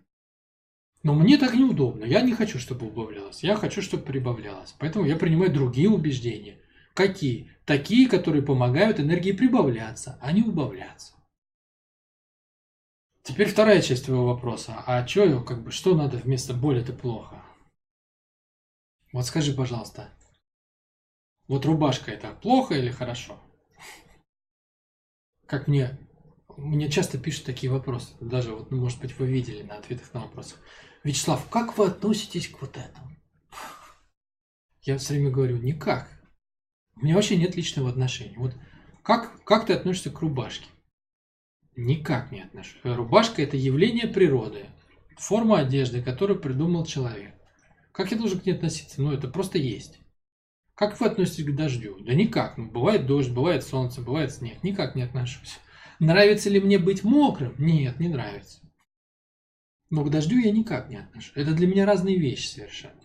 Но 1.04 1.14
мне 1.14 1.38
так 1.38 1.54
неудобно. 1.54 2.06
Я 2.06 2.22
не 2.22 2.34
хочу, 2.34 2.58
чтобы 2.58 2.88
убавлялось. 2.88 3.44
Я 3.44 3.56
хочу, 3.56 3.82
чтобы 3.82 4.04
прибавлялось. 4.04 4.74
Поэтому 4.80 5.06
я 5.06 5.18
принимаю 5.18 5.52
другие 5.52 5.90
убеждения. 5.90 6.58
Какие? 6.94 7.52
Такие, 7.66 8.08
которые 8.08 8.44
помогают 8.44 9.00
энергии 9.00 9.32
прибавляться, 9.34 10.18
а 10.22 10.32
не 10.32 10.42
убавляться. 10.42 11.14
Теперь 13.24 13.50
вторая 13.50 13.82
часть 13.82 14.06
твоего 14.06 14.28
вопроса. 14.28 14.84
А 14.88 15.06
что, 15.06 15.42
как 15.44 15.64
бы, 15.64 15.72
что 15.72 15.96
надо 15.96 16.18
вместо 16.18 16.54
боли 16.54 16.82
это 16.82 16.94
плохо? 16.94 17.44
Вот 19.12 19.26
скажи, 19.26 19.54
пожалуйста, 19.54 20.10
вот 21.48 21.66
рубашка 21.66 22.12
это 22.12 22.32
плохо 22.32 22.76
или 22.76 22.90
хорошо? 22.90 23.38
Как 25.52 25.68
мне, 25.68 26.00
мне 26.56 26.90
часто 26.90 27.18
пишут 27.18 27.44
такие 27.44 27.70
вопросы, 27.70 28.14
даже 28.22 28.56
вот, 28.56 28.72
ну, 28.72 28.80
может 28.80 29.02
быть, 29.02 29.20
вы 29.20 29.28
видели 29.28 29.64
на 29.64 29.76
ответах 29.76 30.14
на 30.14 30.22
вопросы. 30.22 30.56
Вячеслав, 31.04 31.46
как 31.50 31.78
вы 31.78 31.88
относитесь 31.88 32.48
к 32.48 32.62
вот 32.62 32.78
этому? 32.78 33.18
Я 34.84 34.98
все 34.98 35.16
время 35.16 35.30
говорю, 35.30 35.58
никак. 35.58 36.08
У 36.96 37.04
меня 37.04 37.16
вообще 37.16 37.36
нет 37.36 37.58
личного 37.58 37.90
отношения. 37.90 38.38
Вот 38.38 38.56
как, 39.04 39.44
как 39.44 39.66
ты 39.66 39.74
относишься 39.74 40.10
к 40.10 40.22
рубашке? 40.22 40.70
Никак 41.76 42.32
не 42.32 42.44
отношусь. 42.44 42.80
Рубашка– 42.86 43.42
это 43.44 43.58
явление 43.58 44.08
природы, 44.08 44.68
форма 45.18 45.60
одежды, 45.60 46.02
которую 46.02 46.40
придумал 46.40 46.86
человек. 46.86 47.36
Как 47.92 48.10
я 48.12 48.18
должен 48.18 48.40
к 48.40 48.46
ней 48.46 48.54
относиться? 48.54 49.02
Ну, 49.02 49.12
это 49.12 49.28
просто 49.28 49.58
есть. 49.58 50.00
Как 50.82 51.00
вы 51.00 51.06
относитесь 51.06 51.46
к 51.46 51.56
дождю? 51.56 52.00
Да 52.00 52.16
никак. 52.16 52.58
Ну, 52.58 52.66
бывает 52.66 53.06
дождь, 53.06 53.30
бывает 53.30 53.64
солнце, 53.64 54.02
бывает 54.02 54.32
снег. 54.32 54.64
Никак 54.64 54.96
не 54.96 55.04
отношусь. 55.04 55.60
Нравится 56.00 56.50
ли 56.50 56.60
мне 56.60 56.80
быть 56.80 57.04
мокрым? 57.04 57.54
Нет, 57.60 58.00
не 58.00 58.10
нравится. 58.10 58.62
Но 59.92 60.04
к 60.04 60.10
дождю 60.10 60.40
я 60.40 60.52
никак 60.52 60.90
не 60.90 60.96
отношусь. 60.96 61.34
Это 61.36 61.54
для 61.54 61.68
меня 61.68 61.86
разные 61.86 62.18
вещи 62.18 62.48
совершенно. 62.48 63.00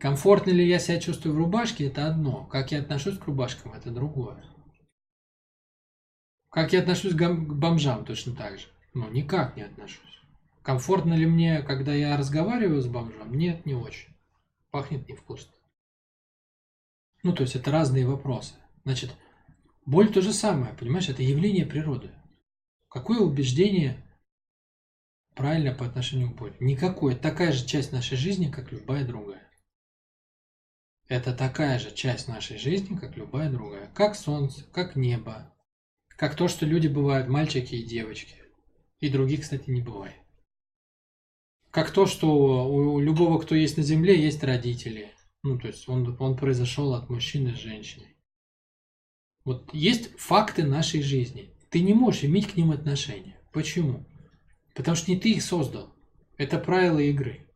Комфортно 0.00 0.50
ли 0.50 0.66
я 0.66 0.80
себя 0.80 0.98
чувствую 0.98 1.36
в 1.36 1.38
рубашке, 1.38 1.86
это 1.86 2.08
одно. 2.08 2.44
Как 2.46 2.72
я 2.72 2.80
отношусь 2.80 3.18
к 3.18 3.26
рубашкам, 3.26 3.74
это 3.74 3.92
другое. 3.92 4.44
Как 6.50 6.72
я 6.72 6.80
отношусь 6.80 7.14
к 7.14 7.30
бомжам, 7.30 8.04
точно 8.04 8.34
так 8.34 8.58
же. 8.58 8.66
Ну, 8.94 9.08
никак 9.12 9.54
не 9.54 9.62
отношусь. 9.62 10.20
Комфортно 10.62 11.14
ли 11.14 11.24
мне, 11.24 11.62
когда 11.62 11.94
я 11.94 12.16
разговариваю 12.16 12.82
с 12.82 12.88
бомжом? 12.88 13.32
Нет, 13.32 13.64
не 13.64 13.74
очень. 13.74 14.08
Пахнет 14.72 15.08
невкусно. 15.08 15.52
Ну, 17.22 17.32
то 17.32 17.42
есть 17.42 17.56
это 17.56 17.70
разные 17.70 18.06
вопросы. 18.06 18.54
Значит, 18.84 19.14
боль 19.84 20.12
то 20.12 20.20
же 20.20 20.32
самое, 20.32 20.74
понимаешь, 20.74 21.08
это 21.08 21.22
явление 21.22 21.66
природы. 21.66 22.10
Какое 22.88 23.18
убеждение 23.18 24.02
правильно 25.34 25.74
по 25.74 25.86
отношению 25.86 26.30
к 26.30 26.36
боли? 26.36 26.54
Никакое. 26.60 27.14
Такая 27.14 27.52
же 27.52 27.66
часть 27.66 27.92
нашей 27.92 28.16
жизни, 28.16 28.50
как 28.50 28.72
любая 28.72 29.06
другая. 29.06 29.46
Это 31.08 31.34
такая 31.34 31.78
же 31.78 31.94
часть 31.94 32.28
нашей 32.28 32.58
жизни, 32.58 32.96
как 32.96 33.16
любая 33.16 33.50
другая. 33.50 33.90
Как 33.94 34.14
солнце, 34.14 34.64
как 34.72 34.94
небо, 34.94 35.54
как 36.16 36.34
то, 36.34 36.48
что 36.48 36.66
люди 36.66 36.88
бывают 36.88 37.28
мальчики 37.28 37.74
и 37.76 37.84
девочки. 37.84 38.36
И 39.00 39.08
других, 39.08 39.42
кстати, 39.42 39.70
не 39.70 39.80
бывает. 39.80 40.16
Как 41.70 41.90
то, 41.90 42.06
что 42.06 42.68
у 42.68 42.98
любого, 42.98 43.38
кто 43.38 43.54
есть 43.54 43.76
на 43.76 43.82
земле, 43.82 44.20
есть 44.20 44.42
родители. 44.42 45.14
Ну, 45.42 45.58
то 45.58 45.68
есть 45.68 45.88
он, 45.88 46.16
он 46.18 46.36
произошел 46.36 46.94
от 46.94 47.08
мужчины 47.08 47.54
с 47.54 47.58
женщиной. 47.58 48.16
Вот 49.44 49.72
есть 49.72 50.18
факты 50.18 50.64
нашей 50.64 51.02
жизни. 51.02 51.54
Ты 51.70 51.80
не 51.80 51.94
можешь 51.94 52.24
иметь 52.24 52.52
к 52.52 52.56
ним 52.56 52.70
отношения. 52.70 53.36
Почему? 53.52 54.04
Потому 54.74 54.96
что 54.96 55.10
не 55.10 55.18
ты 55.18 55.30
их 55.30 55.42
создал. 55.42 55.94
Это 56.36 56.58
правила 56.58 56.98
игры. 56.98 57.46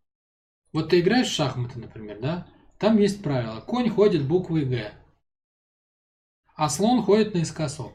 Вот 0.73 0.91
ты 0.91 1.01
играешь 1.01 1.29
в 1.29 1.35
шахматы, 1.35 1.79
например, 1.79 2.21
да? 2.21 2.47
Там 2.79 2.99
есть 2.99 3.23
правило. 3.23 3.61
Конь 3.61 3.91
ходит 3.91 4.27
буквой 4.27 4.65
Г. 4.65 4.93
А 6.57 6.69
слон 6.69 7.03
ходит 7.03 7.35
наискосок. 7.35 7.93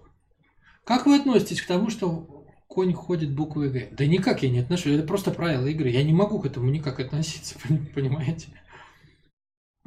Как 0.83 1.05
вы 1.05 1.17
относитесь 1.17 1.61
к 1.61 1.67
тому, 1.67 1.89
что 1.89 2.45
конь 2.67 2.93
ходит 2.93 3.35
буквой 3.35 3.69
Г? 3.69 3.89
Да 3.91 4.05
никак 4.05 4.43
я 4.43 4.49
не 4.49 4.59
отношусь. 4.59 4.93
Это 4.93 5.07
просто 5.07 5.31
правило 5.31 5.65
игры. 5.65 5.89
Я 5.89 6.03
не 6.03 6.13
могу 6.13 6.39
к 6.39 6.45
этому 6.45 6.69
никак 6.69 6.99
относиться, 6.99 7.55
понимаете? 7.95 8.47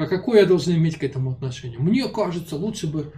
А 0.00 0.06
какое 0.06 0.40
я 0.40 0.46
должен 0.46 0.74
иметь 0.76 0.96
к 0.96 1.04
этому 1.04 1.32
отношение? 1.32 1.78
Мне 1.78 2.08
кажется, 2.08 2.56
лучше 2.56 2.90
бы 2.90 3.12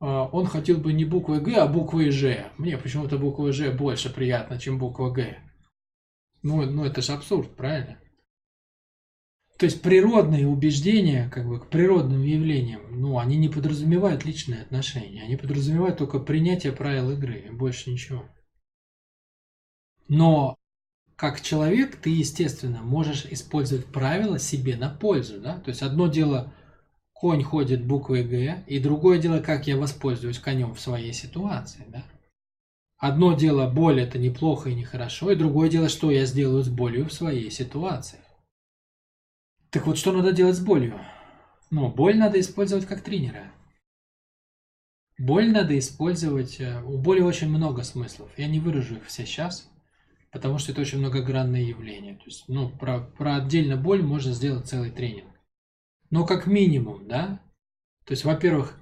э, 0.00 0.06
он 0.06 0.46
хотел 0.46 0.78
бы 0.78 0.92
не 0.92 1.04
буквой 1.04 1.40
Г, 1.40 1.56
а 1.56 1.66
буквой 1.66 2.12
Ж. 2.12 2.52
Мне 2.58 2.78
почему-то 2.78 3.18
буква 3.18 3.52
Ж 3.52 3.72
больше 3.72 4.08
приятно, 4.08 4.56
чем 4.56 4.78
буква 4.78 5.10
Г. 5.10 5.36
Ну, 6.44 6.64
ну 6.64 6.84
это 6.84 7.02
же 7.02 7.10
абсурд, 7.10 7.56
правильно? 7.56 7.98
То 9.58 9.66
есть 9.66 9.82
природные 9.82 10.46
убеждения, 10.46 11.28
как 11.34 11.48
бы 11.48 11.58
к 11.58 11.70
природным 11.70 12.22
явлениям, 12.22 12.82
ну, 12.92 13.18
они 13.18 13.36
не 13.36 13.48
подразумевают 13.48 14.24
личные 14.24 14.62
отношения, 14.62 15.24
они 15.24 15.34
подразумевают 15.34 15.98
только 15.98 16.20
принятие 16.20 16.72
правил 16.72 17.10
игры, 17.10 17.50
больше 17.50 17.90
ничего. 17.90 18.24
Но 20.06 20.56
как 21.18 21.40
человек 21.40 21.96
ты, 21.96 22.10
естественно, 22.10 22.78
можешь 22.78 23.26
использовать 23.26 23.86
правила 23.86 24.38
себе 24.38 24.76
на 24.76 24.88
пользу, 24.88 25.40
да? 25.40 25.58
То 25.58 25.70
есть 25.70 25.82
одно 25.82 26.06
дело 26.06 26.54
конь 27.12 27.42
ходит 27.42 27.84
буквой 27.84 28.22
Г, 28.22 28.62
и 28.68 28.78
другое 28.78 29.18
дело, 29.18 29.40
как 29.40 29.66
я 29.66 29.76
воспользуюсь 29.76 30.38
конем 30.38 30.76
в 30.76 30.80
своей 30.80 31.12
ситуации, 31.12 31.84
да? 31.88 32.04
Одно 32.98 33.32
дело, 33.32 33.68
боль 33.68 34.00
это 34.00 34.16
неплохо 34.16 34.70
и 34.70 34.76
нехорошо, 34.76 35.32
и 35.32 35.36
другое 35.36 35.68
дело, 35.68 35.88
что 35.88 36.12
я 36.12 36.24
сделаю 36.24 36.62
с 36.62 36.68
болью 36.68 37.08
в 37.08 37.12
своей 37.12 37.50
ситуации. 37.50 38.20
Так 39.70 39.88
вот, 39.88 39.98
что 39.98 40.12
надо 40.12 40.30
делать 40.30 40.54
с 40.54 40.60
болью? 40.60 41.00
Ну, 41.72 41.88
боль 41.88 42.16
надо 42.16 42.38
использовать 42.38 42.86
как 42.86 43.02
тренера. 43.02 43.50
Боль 45.18 45.50
надо 45.50 45.76
использовать... 45.76 46.60
Э, 46.60 46.80
у 46.84 46.96
боли 46.96 47.22
очень 47.22 47.48
много 47.48 47.82
смыслов. 47.82 48.30
Я 48.36 48.46
не 48.46 48.60
выражу 48.60 48.94
их 48.94 49.06
все 49.06 49.26
сейчас, 49.26 49.68
потому 50.30 50.58
что 50.58 50.72
это 50.72 50.80
очень 50.80 50.98
многогранное 50.98 51.62
явление. 51.62 52.16
То 52.16 52.24
есть, 52.26 52.44
ну, 52.48 52.68
про, 52.68 53.00
про 53.00 53.36
отдельно 53.36 53.76
боль 53.76 54.02
можно 54.02 54.32
сделать 54.32 54.66
целый 54.66 54.90
тренинг. 54.90 55.28
Но 56.10 56.26
как 56.26 56.46
минимум, 56.46 57.06
да? 57.06 57.40
То 58.04 58.12
есть, 58.12 58.24
во-первых, 58.24 58.78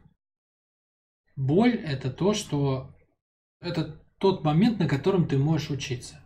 боль– 1.36 1.74
это 1.84 2.10
то, 2.10 2.34
что... 2.34 2.92
Это 3.60 4.00
тот 4.18 4.44
момент, 4.44 4.78
на 4.78 4.88
котором 4.88 5.26
ты 5.26 5.38
можешь 5.38 5.70
учиться. 5.70 6.20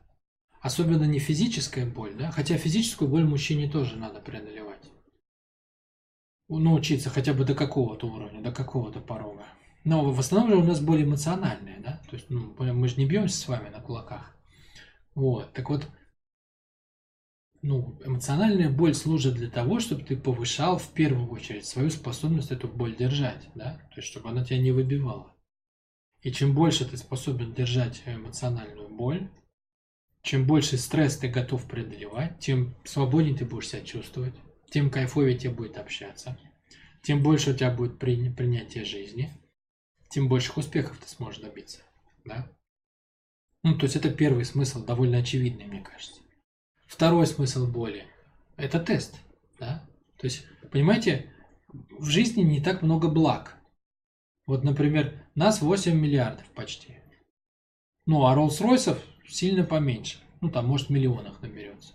Особенно 0.61 1.05
не 1.05 1.19
физическая 1.19 1.87
боль, 1.87 2.15
да? 2.15 2.31
Хотя 2.31 2.59
физическую 2.59 3.09
боль 3.09 3.25
мужчине 3.25 3.71
тоже 3.71 3.97
надо 3.97 4.21
преодолевать. 4.21 4.91
Научиться 6.49 7.09
хотя 7.09 7.33
бы 7.33 7.45
до 7.45 7.55
какого-то 7.55 8.09
уровня, 8.09 8.43
до 8.43 8.53
какого-то 8.53 9.01
порога. 9.01 9.47
Но 9.85 10.11
в 10.11 10.19
основном 10.19 10.51
же 10.51 10.57
у 10.57 10.65
нас 10.65 10.81
боль 10.81 11.05
эмоциональная, 11.05 11.81
да? 11.81 12.03
То 12.11 12.17
есть 12.17 12.29
ну, 12.29 12.55
мы 12.59 12.89
же 12.89 12.97
не 12.97 13.07
бьемся 13.07 13.39
с 13.39 13.49
вами 13.49 13.71
на 13.71 13.81
кулаках. 13.81 14.37
Вот, 15.15 15.53
так 15.53 15.71
вот, 15.71 15.89
ну, 17.63 17.99
эмоциональная 18.05 18.71
боль 18.71 18.95
служит 18.95 19.35
для 19.35 19.51
того, 19.51 19.81
чтобы 19.81 20.03
ты 20.03 20.17
повышал 20.17 20.79
в 20.79 20.89
первую 20.93 21.29
очередь 21.31 21.67
свою 21.67 21.91
способность 21.91 22.51
эту 22.51 22.69
боль 22.69 22.97
держать, 22.97 23.49
да? 23.55 23.75
То 23.91 24.01
есть, 24.01 24.09
чтобы 24.09 24.31
она 24.31 24.45
тебя 24.45 24.59
не 24.59 24.73
выбивала. 24.73 25.35
И 26.23 26.33
чем 26.33 26.55
больше 26.55 26.89
ты 26.89 26.97
способен 26.97 27.53
держать 27.53 28.03
эмоциональную 28.07 28.89
боль, 28.89 29.29
чем 30.23 30.47
больше 30.47 30.77
стресс 30.77 31.17
ты 31.17 31.29
готов 31.29 31.67
преодолевать, 31.67 32.39
тем 32.39 32.75
свободнее 32.85 33.37
ты 33.37 33.45
будешь 33.45 33.69
себя 33.69 33.83
чувствовать, 33.83 34.35
тем 34.71 34.91
кайфовее 34.91 35.37
тебе 35.37 35.51
будет 35.51 35.79
общаться, 35.79 36.39
тем 37.03 37.23
больше 37.23 37.51
у 37.51 37.55
тебя 37.55 37.71
будет 37.71 37.99
при, 37.99 38.31
принятие 38.31 38.85
жизни, 38.85 39.33
тем 40.11 40.29
больших 40.29 40.59
успехов 40.59 40.99
ты 40.99 41.09
сможешь 41.09 41.41
добиться. 41.41 41.81
Да? 42.25 42.51
Ну, 43.63 43.77
то 43.77 43.85
есть 43.85 43.97
это 43.97 44.11
первый 44.11 44.45
смысл, 44.45 44.85
довольно 44.85 45.19
очевидный, 45.19 45.67
мне 45.67 45.81
кажется. 45.81 46.21
Второй 46.87 47.27
смысл 47.27 47.67
боли– 47.67 48.07
это 48.57 48.81
тест. 48.81 49.21
Да? 49.59 49.87
То 50.17 50.27
есть, 50.27 50.47
понимаете, 50.71 51.33
в 51.69 52.07
жизни 52.07 52.43
не 52.43 52.61
так 52.61 52.83
много 52.83 53.09
благ. 53.09 53.57
Вот, 54.47 54.65
например, 54.65 55.25
нас 55.35 55.61
8 55.61 55.95
миллиардов 55.95 56.47
почти. 56.51 56.97
Ну, 58.07 58.25
а 58.25 58.35
Роллс-Ройсов 58.35 58.99
сильно 59.29 59.65
поменьше. 59.65 60.19
Ну, 60.41 60.51
там, 60.51 60.67
может, 60.67 60.89
в 60.89 60.91
миллионах 60.91 61.41
наберется. 61.43 61.95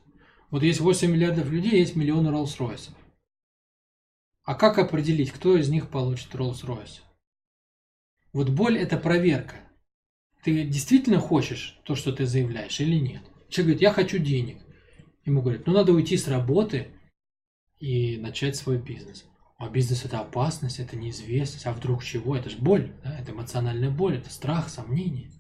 Вот 0.52 0.64
есть 0.64 0.80
8 0.80 1.12
миллиардов 1.12 1.50
людей, 1.50 1.80
есть 1.80 1.96
миллионы 1.96 2.30
Роллс-Ройсов. 2.30 2.94
А 4.44 4.54
как 4.54 4.78
определить, 4.78 5.32
кто 5.32 5.58
из 5.58 5.70
них 5.70 5.90
получит 5.90 6.34
Роллс-Ройс? 6.36 7.02
Вот 8.32 8.50
боль– 8.50 8.78
это 8.80 8.98
проверка. 8.98 9.56
Ты 10.46 10.64
действительно 10.64 11.20
хочешь 11.20 11.80
то, 11.86 11.96
что 11.96 12.12
ты 12.12 12.28
заявляешь, 12.28 12.80
или 12.80 12.98
нет? 13.00 13.24
Человек 13.50 13.66
говорит, 13.66 13.82
я 13.82 13.92
хочу 13.92 14.20
денег. 14.20 14.60
Ему 15.26 15.42
говорят, 15.42 15.66
ну 15.66 15.74
надо 15.74 15.92
уйти 15.92 16.18
с 16.18 16.28
работы, 16.28 16.90
и 17.80 18.18
начать 18.18 18.56
свой 18.56 18.78
бизнес. 18.78 19.26
А 19.58 19.70
бизнес 19.70 20.06
это 20.06 20.20
опасность, 20.20 20.80
это 20.80 20.98
неизвестность, 20.98 21.66
а 21.66 21.74
вдруг 21.74 22.04
чего? 22.04 22.36
Это 22.36 22.52
же 22.52 22.58
боль, 22.58 22.94
да? 23.04 23.20
это 23.20 23.32
эмоциональная 23.32 23.90
боль, 23.90 24.18
это 24.18 24.30
страх, 24.30 24.70
сомнение. 24.70 25.32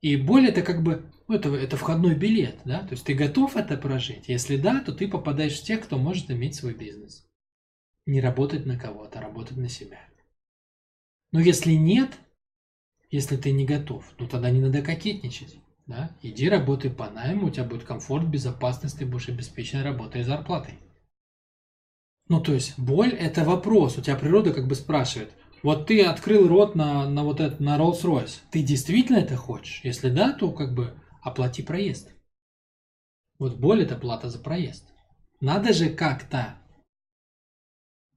И 0.00 0.16
боль 0.16 0.48
это 0.48 0.62
как 0.62 0.82
бы, 0.82 1.08
ну, 1.28 1.36
это, 1.36 1.54
это 1.54 1.76
входной 1.76 2.16
билет, 2.16 2.58
да, 2.64 2.80
то 2.80 2.94
есть 2.94 3.04
ты 3.04 3.14
готов 3.14 3.56
это 3.56 3.76
прожить? 3.76 4.28
Если 4.28 4.56
да, 4.56 4.80
то 4.80 4.92
ты 4.92 5.06
попадаешь 5.06 5.60
в 5.60 5.62
тех, 5.62 5.84
кто 5.84 5.98
может 5.98 6.32
иметь 6.32 6.56
свой 6.56 6.74
бизнес. 6.74 7.24
Не 8.06 8.20
работать 8.20 8.66
на 8.66 8.76
кого-то, 8.76 9.20
а 9.20 9.22
работать 9.22 9.56
на 9.56 9.68
себя. 9.68 10.00
Но 11.30 11.38
если 11.38 11.74
нет, 11.74 12.18
если 13.14 13.36
ты 13.36 13.52
не 13.52 13.64
готов, 13.64 14.04
ну 14.18 14.26
тогда 14.26 14.50
не 14.50 14.60
надо 14.60 14.82
кокетничать. 14.82 15.56
Да? 15.86 16.10
Иди 16.20 16.48
работай 16.48 16.90
по 16.90 17.08
найму, 17.08 17.46
у 17.46 17.50
тебя 17.50 17.62
будет 17.62 17.84
комфорт, 17.84 18.26
безопасность, 18.26 18.98
ты 18.98 19.06
будешь 19.06 19.28
обеспечен 19.28 19.82
работой 19.82 20.22
и 20.22 20.24
зарплатой. 20.24 20.80
Ну, 22.28 22.40
то 22.40 22.52
есть, 22.52 22.76
боль– 22.76 23.12
это 23.12 23.44
вопрос. 23.44 23.98
У 23.98 24.00
тебя 24.00 24.16
природа 24.16 24.52
как 24.52 24.66
бы 24.66 24.74
спрашивает. 24.74 25.32
Вот 25.62 25.86
ты 25.86 26.02
открыл 26.02 26.48
рот 26.48 26.74
на, 26.74 27.08
на 27.08 27.22
вот 27.22 27.38
это, 27.38 27.62
на 27.62 27.78
Rolls-Royce. 27.78 28.40
Ты 28.50 28.62
действительно 28.62 29.18
это 29.18 29.36
хочешь? 29.36 29.80
Если 29.84 30.08
да, 30.08 30.32
то 30.32 30.50
как 30.50 30.74
бы 30.74 30.98
оплати 31.22 31.62
проезд. 31.62 32.10
Вот 33.38 33.58
боль– 33.60 33.82
это 33.84 33.94
плата 33.94 34.28
за 34.28 34.40
проезд. 34.40 34.90
Надо 35.40 35.72
же 35.72 35.90
как-то, 35.90 36.56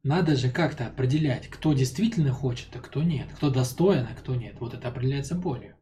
надо 0.07 0.37
же 0.37 0.49
как-то 0.49 0.87
определять, 0.87 1.49
кто 1.49 1.73
действительно 1.73 2.31
хочет, 2.31 2.73
а 2.75 2.79
кто 2.79 3.03
нет. 3.03 3.27
Кто 3.35 3.49
достоин, 3.49 4.07
а 4.09 4.15
кто 4.15 4.35
нет. 4.35 4.55
Вот 4.61 4.73
это 4.73 4.87
определяется 4.87 5.35
болью. 5.35 5.75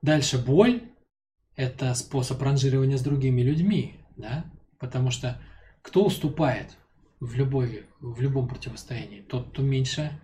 Дальше 0.00 0.42
боль– 0.42 0.90
это 1.56 1.94
способ 1.94 2.40
ранжирования 2.40 2.96
с 2.96 3.02
другими 3.02 3.42
людьми, 3.42 4.00
да? 4.16 4.50
Потому 4.78 5.10
что 5.10 5.38
кто 5.82 6.06
уступает 6.06 6.78
в 7.20 7.34
любой, 7.34 7.86
в 8.00 8.18
любом 8.22 8.48
противостоянии? 8.48 9.20
Тот, 9.20 9.50
кто 9.50 9.62
меньше 9.62 10.18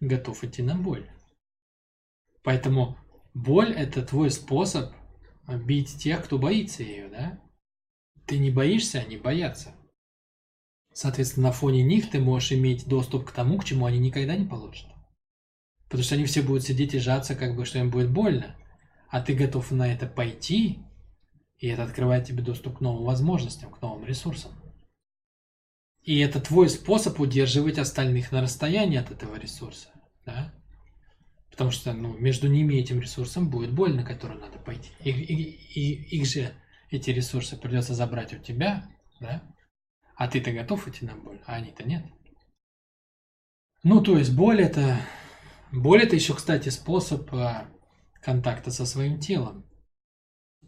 готов 0.00 0.42
идти 0.42 0.62
на 0.62 0.74
боль. 0.74 1.08
Поэтому 2.42 2.98
боль– 3.34 3.72
это 3.76 4.02
твой 4.02 4.32
способ 4.32 4.92
бить 5.46 5.96
тех, 5.98 6.24
кто 6.24 6.38
боится 6.38 6.82
ее, 6.82 7.08
да? 7.08 7.40
Ты 8.26 8.38
не 8.38 8.50
боишься, 8.50 8.98
они 8.98 9.16
боятся. 9.16 9.76
Соответственно, 10.92 11.48
на 11.48 11.52
фоне 11.52 11.82
них 11.82 12.10
ты 12.10 12.18
можешь 12.20 12.52
иметь 12.52 12.86
доступ 12.86 13.26
к 13.26 13.32
тому, 13.32 13.58
к 13.58 13.64
чему 13.64 13.86
они 13.86 13.98
никогда 13.98 14.36
не 14.36 14.46
получат. 14.46 14.88
Потому 15.84 16.02
что 16.02 16.14
они 16.14 16.24
все 16.24 16.42
будут 16.42 16.64
сидеть 16.64 16.94
и 16.94 16.98
жаться, 16.98 17.34
как 17.34 17.56
бы, 17.56 17.64
что 17.64 17.78
им 17.78 17.90
будет 17.90 18.10
больно 18.10 18.56
а 19.10 19.20
ты 19.20 19.34
готов 19.34 19.70
на 19.72 19.92
это 19.92 20.06
пойти, 20.06 20.78
и 21.58 21.66
это 21.66 21.82
открывает 21.82 22.26
тебе 22.26 22.42
доступ 22.42 22.78
к 22.78 22.80
новым 22.80 23.04
возможностям, 23.04 23.70
к 23.70 23.82
новым 23.82 24.06
ресурсам. 24.06 24.52
И 26.02 26.18
это 26.20 26.40
твой 26.40 26.70
способ 26.70 27.20
удерживать 27.20 27.78
остальных 27.78 28.32
на 28.32 28.40
расстоянии 28.40 28.98
от 28.98 29.10
этого 29.10 29.36
ресурса. 29.36 29.88
Да? 30.24 30.54
Потому 31.50 31.72
что 31.72 31.92
ну, 31.92 32.16
между 32.16 32.48
ними 32.48 32.74
и 32.74 32.80
этим 32.80 33.00
ресурсом 33.00 33.50
будет 33.50 33.72
боль, 33.72 33.94
на 33.94 34.04
которую 34.04 34.40
надо 34.40 34.58
пойти. 34.58 34.90
И, 35.00 35.10
и, 35.10 35.34
и 35.34 36.18
их 36.18 36.26
же 36.26 36.54
эти 36.90 37.10
ресурсы 37.10 37.56
придется 37.56 37.94
забрать 37.94 38.32
у 38.32 38.38
тебя, 38.38 38.88
да? 39.18 39.42
А 40.20 40.28
ты-то 40.28 40.52
готов 40.52 40.86
идти 40.86 41.06
на 41.06 41.16
боль, 41.16 41.40
а 41.46 41.54
они-то 41.54 41.82
нет. 41.82 42.04
Ну, 43.82 44.02
то 44.02 44.18
есть 44.18 44.36
боль 44.36 44.60
это... 44.60 45.00
Боль 45.72 46.02
это 46.02 46.14
еще, 46.14 46.34
кстати, 46.34 46.68
способ 46.68 47.32
а, 47.32 47.70
контакта 48.20 48.70
со 48.70 48.84
своим 48.84 49.18
телом. 49.18 49.64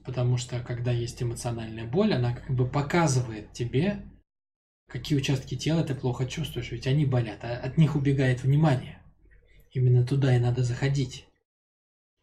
Потому 0.07 0.39
что 0.39 0.61
когда 0.61 0.91
есть 0.91 1.23
эмоциональная 1.23 1.85
боль, 1.85 2.15
она 2.15 2.35
как 2.35 2.49
бы 2.49 2.67
показывает 2.67 3.53
тебе, 3.53 4.11
какие 4.89 5.19
участки 5.19 5.55
тела 5.55 5.85
ты 5.85 5.95
плохо 5.95 6.25
чувствуешь, 6.25 6.73
ведь 6.73 6.87
они 6.87 7.05
болят, 7.05 7.45
а 7.45 7.55
от 7.55 7.77
них 7.77 7.95
убегает 7.95 8.43
внимание. 8.43 9.03
Именно 9.73 10.07
туда 10.07 10.35
и 10.35 10.41
надо 10.41 10.65
заходить. 10.65 11.27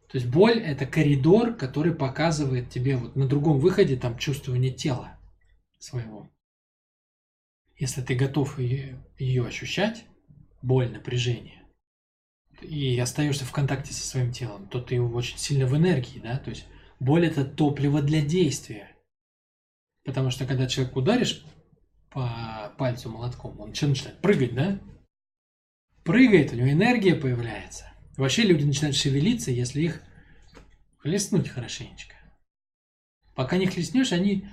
То 0.08 0.18
есть 0.18 0.26
боль– 0.26 0.58
это 0.64 0.84
коридор, 0.84 1.54
который 1.54 1.94
показывает 1.94 2.70
тебе 2.70 2.96
вот 2.96 3.14
на 3.14 3.28
другом 3.28 3.60
выходе 3.60 3.94
там 3.96 4.18
чувствование 4.18 4.72
тела 4.72 5.16
своего. 5.78 6.28
Если 7.80 8.02
ты 8.02 8.14
готов 8.14 8.58
ее, 8.58 9.02
ее 9.18 9.46
ощущать, 9.46 10.04
боль, 10.60 10.92
напряжение, 10.92 11.62
и 12.60 12.98
остаешься 13.00 13.46
в 13.46 13.52
контакте 13.52 13.94
со 13.94 14.06
своим 14.06 14.32
телом, 14.32 14.68
то 14.68 14.82
ты 14.82 15.00
очень 15.00 15.38
сильно 15.38 15.66
в 15.66 15.74
энергии, 15.74 16.18
да, 16.18 16.36
то 16.36 16.50
есть 16.50 16.66
боль 17.00 17.26
это 17.26 17.42
топливо 17.42 18.02
для 18.02 18.20
действия. 18.20 18.94
Потому 20.04 20.28
что 20.28 20.44
когда 20.44 20.66
человек 20.66 20.94
ударишь 20.94 21.42
по 22.10 22.74
пальцу 22.76 23.08
молотком, 23.08 23.58
он 23.58 23.70
начинает? 23.70 24.20
Прыгать, 24.20 24.54
да? 24.54 24.78
Прыгает, 26.04 26.52
у 26.52 26.56
него 26.56 26.70
энергия 26.70 27.14
появляется. 27.14 27.90
Вообще 28.18 28.42
люди 28.42 28.64
начинают 28.64 28.94
шевелиться, 28.94 29.52
если 29.52 29.80
их 29.80 30.02
хлестнуть 30.98 31.48
хорошенечко. 31.48 32.14
Пока 33.34 33.56
не 33.56 33.64
хлестнешь, 33.64 34.12
они 34.12 34.46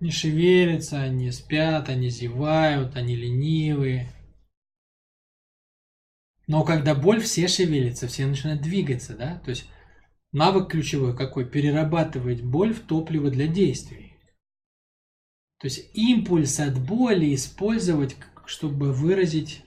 не 0.00 0.10
шевелятся, 0.10 1.02
они 1.02 1.30
спят, 1.30 1.88
они 1.88 2.08
зевают, 2.08 2.96
они 2.96 3.16
ленивые. 3.16 4.12
Но 6.46 6.62
когда 6.64 6.94
боль, 6.94 7.20
все 7.20 7.48
шевелятся, 7.48 8.06
все 8.06 8.26
начинают 8.26 8.60
двигаться, 8.60 9.16
да? 9.16 9.38
То 9.44 9.50
есть 9.50 9.68
навык 10.32 10.70
ключевой 10.70 11.16
какой? 11.16 11.48
Перерабатывать 11.48 12.42
боль 12.42 12.74
в 12.74 12.80
топливо 12.80 13.30
для 13.30 13.46
действий. 13.46 14.12
То 15.58 15.66
есть 15.66 15.88
импульс 15.94 16.60
от 16.60 16.78
боли 16.78 17.34
использовать, 17.34 18.16
чтобы 18.44 18.92
выразить 18.92 19.64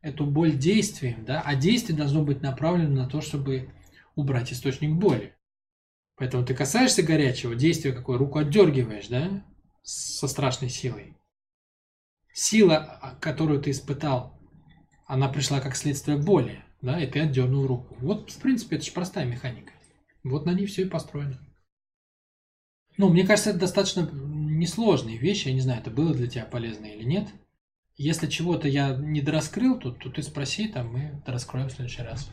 эту 0.00 0.26
боль 0.26 0.58
действием, 0.58 1.24
да? 1.24 1.40
А 1.42 1.54
действие 1.54 1.96
должно 1.96 2.24
быть 2.24 2.42
направлено 2.42 3.02
на 3.02 3.08
то, 3.08 3.20
чтобы 3.20 3.70
убрать 4.16 4.52
источник 4.52 4.96
боли. 4.96 5.37
Поэтому 6.18 6.44
ты 6.44 6.54
касаешься 6.54 7.02
горячего, 7.02 7.54
действия 7.54 7.92
какое? 7.92 8.18
Руку 8.18 8.38
отдергиваешь, 8.38 9.08
да? 9.08 9.44
Со 9.82 10.28
страшной 10.28 10.70
силой. 10.70 11.16
Сила, 12.32 13.16
которую 13.20 13.60
ты 13.60 13.70
испытал 13.70 14.38
она 15.08 15.28
пришла 15.28 15.60
как 15.60 15.74
следствие 15.74 16.18
боли, 16.18 16.62
да, 16.82 17.02
и 17.02 17.06
ты 17.06 17.20
отдернул 17.20 17.66
руку. 17.66 17.96
Вот, 17.98 18.30
в 18.30 18.38
принципе, 18.40 18.76
это 18.76 18.84
же 18.84 18.92
простая 18.92 19.24
механика. 19.24 19.72
Вот 20.22 20.44
на 20.44 20.52
ней 20.52 20.66
все 20.66 20.82
и 20.82 20.88
построено. 20.88 21.40
Ну, 22.98 23.08
мне 23.08 23.26
кажется, 23.26 23.50
это 23.50 23.60
достаточно 23.60 24.08
несложные 24.12 25.16
вещи. 25.16 25.48
Я 25.48 25.54
не 25.54 25.62
знаю, 25.62 25.80
это 25.80 25.90
было 25.90 26.12
для 26.12 26.26
тебя 26.26 26.44
полезно 26.44 26.84
или 26.84 27.04
нет. 27.04 27.28
Если 27.96 28.26
чего-то 28.26 28.68
я 28.68 28.94
не 28.94 29.22
дораскрыл, 29.22 29.78
то, 29.78 29.92
то 29.92 30.10
ты 30.10 30.22
спроси, 30.22 30.68
там 30.68 30.92
мы 30.92 31.22
дораскроем 31.24 31.68
в 31.68 31.72
следующий 31.72 32.02
раз. 32.02 32.30